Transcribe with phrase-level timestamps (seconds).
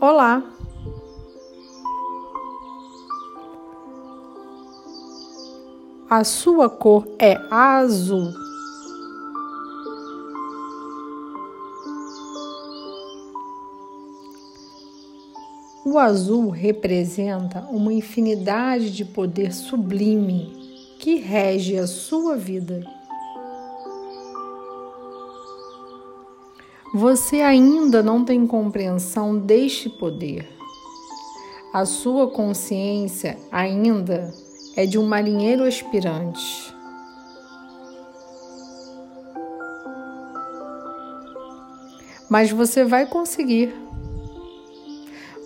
[0.00, 0.42] Olá!
[6.10, 8.32] A sua cor é azul.
[15.86, 20.52] O azul representa uma infinidade de poder sublime
[20.98, 22.84] que rege a sua vida.
[26.96, 30.48] Você ainda não tem compreensão deste poder.
[31.72, 34.32] A sua consciência ainda
[34.76, 36.72] é de um marinheiro aspirante.
[42.30, 43.74] Mas você vai conseguir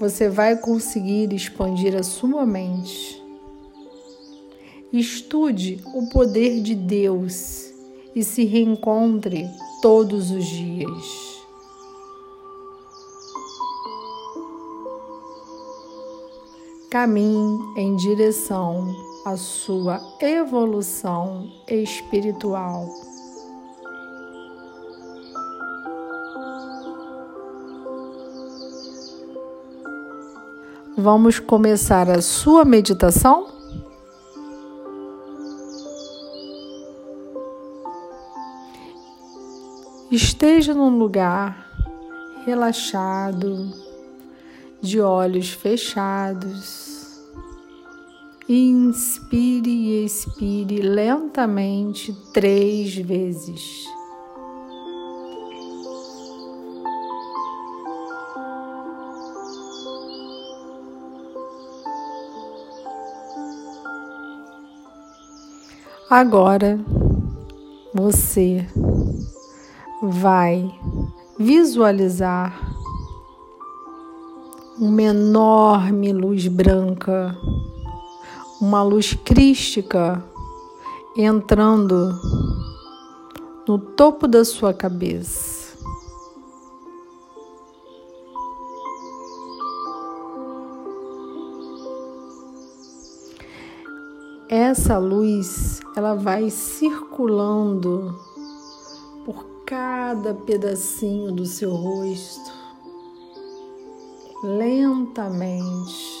[0.00, 3.22] você vai conseguir expandir a sua mente.
[4.90, 7.70] Estude o poder de Deus
[8.16, 9.46] e se reencontre
[9.82, 11.23] todos os dias.
[16.94, 18.94] Caminhe em direção
[19.26, 22.86] à sua evolução espiritual.
[30.96, 33.48] Vamos começar a sua meditação?
[40.12, 41.72] Esteja num lugar
[42.46, 43.68] relaxado,
[44.84, 46.92] de olhos fechados.
[48.46, 53.86] Inspire e expire lentamente três vezes.
[66.10, 66.78] Agora
[67.94, 68.66] você
[70.02, 70.70] vai
[71.38, 72.73] visualizar
[74.78, 77.36] uma enorme luz branca,
[78.60, 80.22] uma luz crística
[81.16, 82.12] entrando
[83.66, 85.64] no topo da sua cabeça.
[94.54, 98.14] essa luz ela vai circulando
[99.24, 102.63] por cada pedacinho do seu rosto,
[104.44, 106.14] lentamente.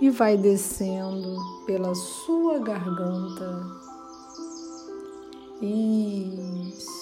[0.00, 3.66] E vai descendo pela sua garganta.
[5.62, 6.96] Isso.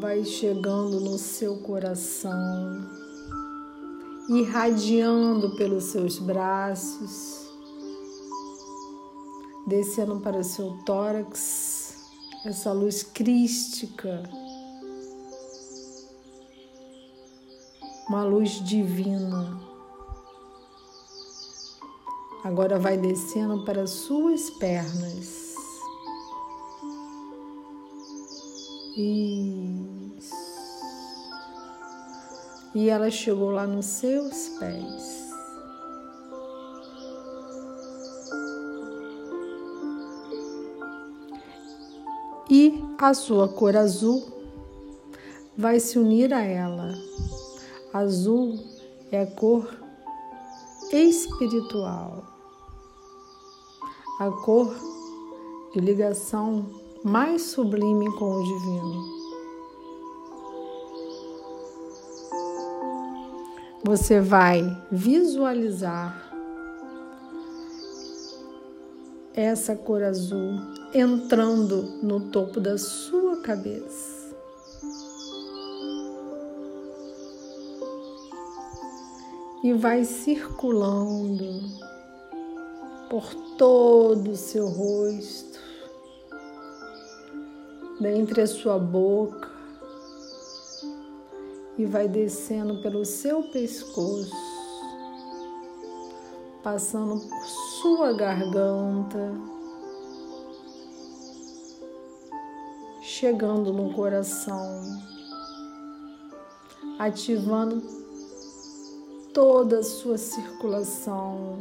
[0.00, 2.88] vai chegando no seu coração,
[4.30, 7.49] irradiando pelos seus braços,
[9.70, 11.94] descendo para seu tórax,
[12.44, 14.24] essa luz crística,
[18.08, 19.60] uma luz divina.
[22.42, 25.54] Agora vai descendo para suas pernas.
[28.96, 30.34] Isso.
[32.74, 35.29] E ela chegou lá nos seus pés.
[43.08, 44.22] A sua cor azul
[45.56, 46.92] vai se unir a ela.
[47.94, 48.58] Azul
[49.10, 49.68] é a cor
[50.92, 52.24] espiritual,
[54.20, 54.76] a cor
[55.72, 56.66] de ligação
[57.02, 59.20] mais sublime com o divino.
[63.82, 64.62] Você vai
[64.92, 66.30] visualizar
[69.34, 74.20] essa cor azul entrando no topo da sua cabeça.
[79.62, 81.60] E vai circulando
[83.08, 85.58] por todo o seu rosto,
[88.00, 89.50] dentre a sua boca
[91.76, 94.30] e vai descendo pelo seu pescoço,
[96.62, 97.44] passando por
[97.80, 99.32] sua garganta,
[103.20, 104.98] chegando no coração,
[106.98, 107.82] ativando
[109.34, 111.58] toda a sua circulação,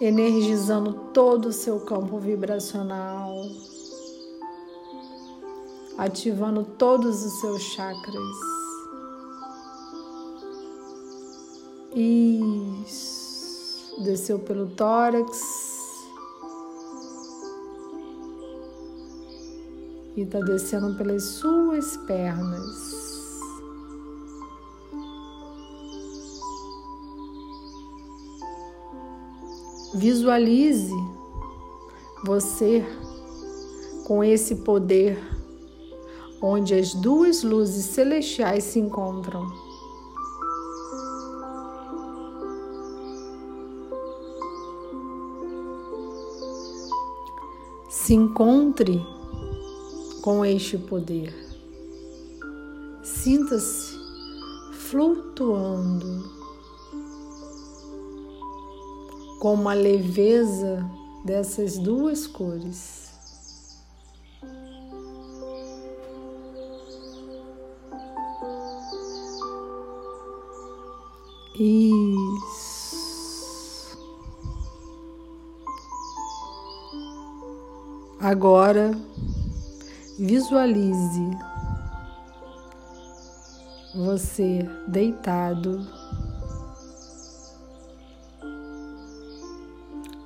[0.00, 3.32] energizando todo o seu campo vibracional
[5.96, 8.36] ativando todos os seus chakras.
[11.94, 14.00] Isso.
[14.02, 15.69] Desceu pelo tórax,
[20.20, 23.00] e está descendo pelas suas pernas.
[29.94, 30.94] Visualize
[32.26, 32.84] você
[34.06, 35.18] com esse poder
[36.42, 39.46] onde as duas luzes celestiais se encontram.
[47.88, 49.02] Se encontre
[50.22, 51.34] com este poder.
[53.02, 53.98] Sinta-se
[54.72, 56.40] flutuando
[59.40, 60.84] com uma leveza
[61.24, 63.08] dessas duas cores.
[71.58, 72.70] Isso.
[78.18, 78.92] Agora
[80.20, 81.30] visualize
[83.94, 85.80] você deitado,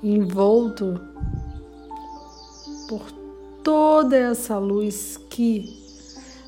[0.03, 1.01] envolto
[2.89, 3.03] por
[3.63, 5.65] toda essa luz que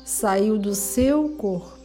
[0.03, 1.77] saiu do seu corpo.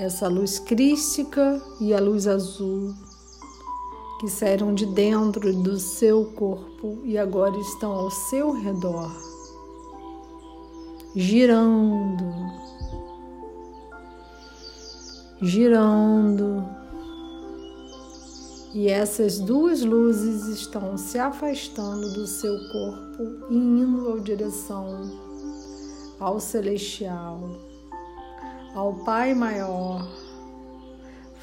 [0.00, 2.92] Essa luz crística e a luz azul
[4.18, 9.29] que saíram de dentro do seu corpo e agora estão ao seu redor,
[11.14, 12.32] girando,
[15.40, 16.68] girando.
[18.72, 25.10] E essas duas luzes estão se afastando do seu corpo e indo em direção
[26.20, 27.40] ao celestial
[28.74, 30.06] ao Pai Maior,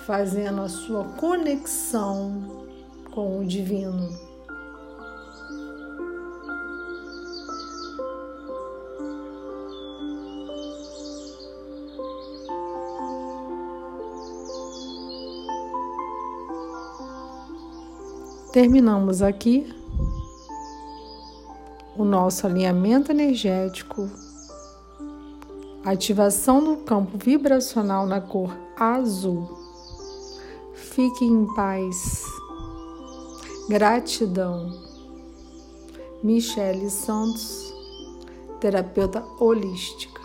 [0.05, 2.65] fazendo a sua conexão
[3.11, 4.26] com o Divino.
[18.57, 19.71] Terminamos aqui
[21.95, 24.09] o nosso alinhamento energético
[25.85, 29.47] Ativação do campo vibracional na cor azul.
[30.73, 32.23] Fique em paz.
[33.69, 34.73] Gratidão.
[36.23, 37.71] Michele Santos,
[38.59, 40.16] terapeuta holística.